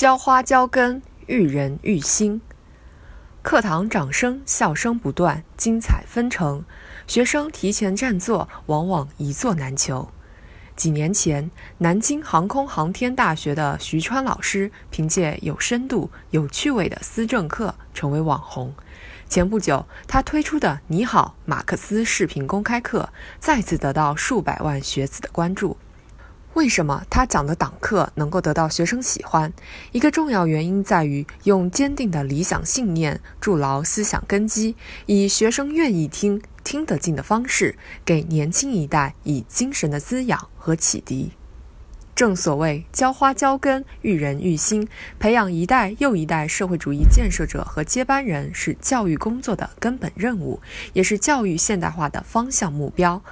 [0.00, 2.40] 浇花浇根，育人育心。
[3.42, 6.64] 课堂掌声、笑声不断，精彩纷呈。
[7.06, 10.10] 学生提前占座，往往一座难求。
[10.74, 18.72] 几年前，南京航空航天大学的徐川老师凭借有深度、有趣味的思政课成为网红。
[19.28, 25.76] 前不久，他推出的《你好，马克思》视频公开课再次得到数百万学子的关注。
[26.54, 29.52] 为什么他讲的党课能够得到学生喜欢？
[29.92, 34.74] 一个重要原因在于用坚定的理想信念筑牢思想根基，
[35.06, 41.30] 以学生愿意听、听得进的方式，给年轻一代以精神的滋养和启迪。
[42.20, 44.86] 正所谓浇花浇根，育人育心，
[45.18, 50.60] 培养一代又一代社会主义建设者和接班人是教育工作的根本任务，
[50.92, 53.22] 也是教育现代化的方向目标。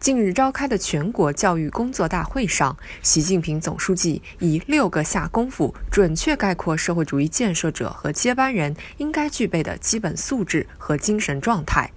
[0.00, 11.90] 近日召开的全国教育工作大会上，习近平总书记以六个下功夫，准确概括社会主义建设者和接班人应该具备的基本素质和精神状态，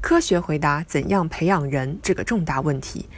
[0.00, 3.08] 科学回答怎样培养人这个重大问题。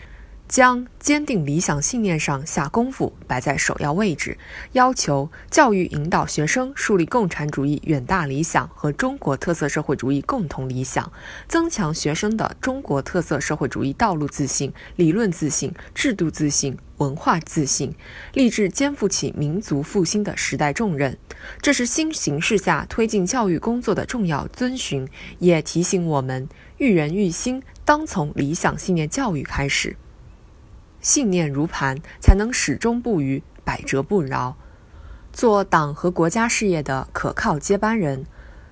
[0.46, 4.36] 将坚定理想信念上下功夫摆在首要位置，
[4.72, 11.10] 要求教育引导学生树立共产主义远大理想和中国特色社会主义共同理想，
[11.48, 17.94] 增强学生的中国特色社会主义道路自信、理论自信、制度自信、文化自信，
[18.34, 21.16] 立志肩负起民族复兴的时代重任。
[21.60, 25.08] 这是新形势下推进教育工作的重要遵循，
[25.38, 29.96] 也提醒我们育人育心当从理想信念教育开始。
[31.04, 34.56] 信念如磐，才能始终不渝、百折不挠，
[35.34, 38.24] 做党和国家事业的可靠接班人。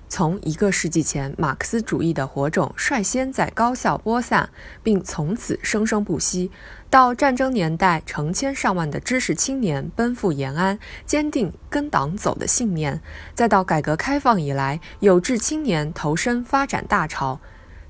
[0.09, 4.49] 从一个世纪前，马克思主义的火种率先在高校播散，
[4.81, 6.49] 并从此生生不息，
[6.89, 12.97] 到战争年代成千上万的知识青年奔赴延安，坚定跟党走的信念；
[13.35, 17.39] 再到改革开放以来，有志青年投身发展大潮，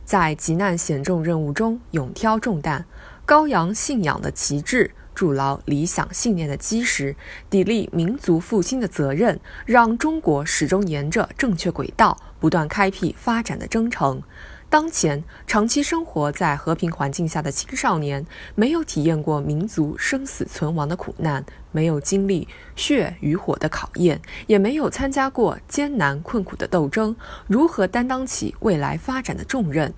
[0.03, 2.85] 在急难险重任务中勇挑重担。
[3.25, 7.15] 高扬信仰的旗帜，筑牢理想信念的基石，
[7.49, 14.21] 砥砺民族复兴的责任，让中国始终沿着正确轨道，不断开辟发展的征程。
[14.69, 18.25] 当前，长期生活在和平环境下的青少年，
[18.55, 27.15] 没有体验过民族生死存亡的苦难，没有经历血与火的考验，也没有参加过艰难困苦的斗争，
[27.47, 29.93] 如何担当起未来发展的重任？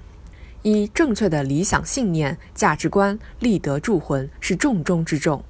[0.66, 5.44] 以正确的理想信念、价值观立德铸魂是重中之重。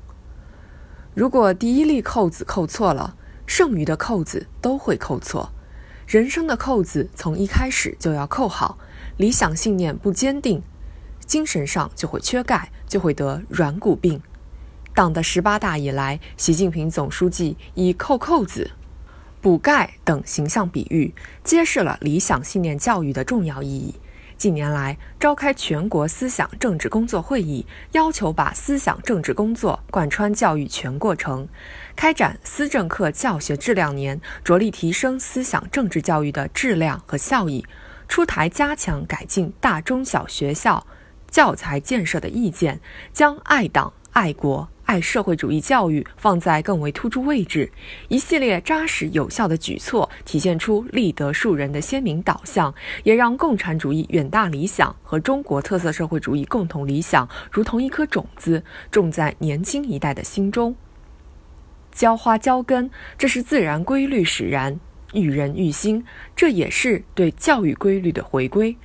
[1.14, 3.16] 如果第一粒扣子扣错了，
[3.46, 5.54] 剩余的扣子都会扣错。
[6.06, 8.78] 人生的扣子从一开始就要扣好。
[9.16, 10.62] 理想信念不坚定，
[11.26, 14.22] 精神上就会缺钙，就会得软骨病。
[14.94, 18.72] 党的十八大以来，习近平总书记以扣扣子、
[19.40, 23.96] 补钙等形象比喻，揭示了理想信念教育的重要意义。
[24.38, 31.48] 近年来，召开全国思想政治工作会议，要求把思想政治工作贯穿教育全过程，
[31.96, 37.66] 开展思政课教学质量年，着力提升思想政治教育的质量和效益，
[38.08, 40.86] 出台加强改进大中小学校
[41.30, 42.82] 教材建设的意见，
[43.14, 44.70] 将爱党爱国。
[44.86, 47.72] 爱社会主义教育放在更为突出位置，
[48.08, 52.74] 一系列扎实有效的举措，体现出立德树人的鲜明导向，
[53.04, 60.76] 也让共产主义远大理想和中国特色社会主义共同理想如同一颗种子，种在年轻一代的心中。
[61.92, 64.74] 浇花浇根，这是自然规律使然；
[65.14, 68.78] 育人育心，这也是对教育规律的回归。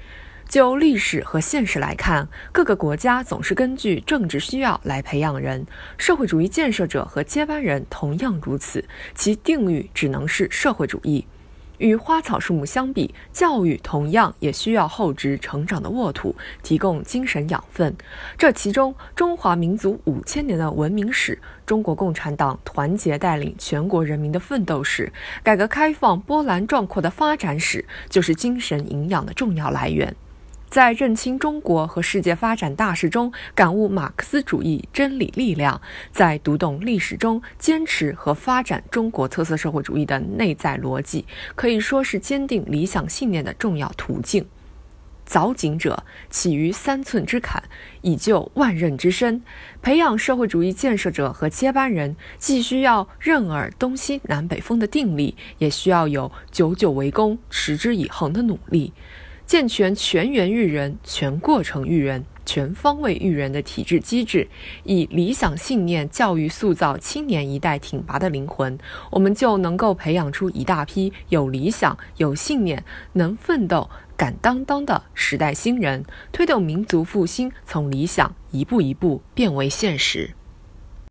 [0.51, 5.65] 就历史和现实来看，各个国家总是根据政治需要来培养人，
[5.97, 8.85] 社会主义建设者和接班人同样如此，
[9.15, 11.25] 其定语只能是社会主义。
[11.79, 16.35] 与花草树木相比，教育同样也需要厚植成长的沃土，
[16.65, 17.97] 提供精神养分。
[18.37, 25.13] 这其中，中华民族五千年的文明史，中国共产党团结带领全国人民的奋斗史，
[25.45, 30.17] 改革开放波澜壮阔的发展史，就是精神营养的重要来源。
[30.71, 35.81] 在认清中国和世界发展大势中感悟马克思主义真理力量，
[36.13, 41.27] 在读懂历史中坚持和发展中国特色社会主义的内在逻辑，
[41.57, 44.47] 可以说是坚定理想信念的重要途径。
[45.29, 47.63] 凿井者起于三寸之坎，
[48.03, 49.43] 以就万仞之深。
[49.83, 58.93] 培养社会主义建设者和接班人，既需要任尔东西南北风的定力，也需要有久久为功、持之以恒的努力。
[59.51, 64.47] 健全全员育人、全过程育人、全方位育人的体制机制，
[64.85, 68.79] 以理想信念教育塑造青年一代挺拔的灵魂，
[69.11, 80.31] 我们就能够培养出一大批有理想、有信念、能奋斗、敢担当的时代新人，推动民族复兴从理想一步一步变为现实。